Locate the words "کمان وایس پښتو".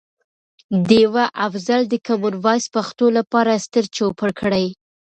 2.07-3.05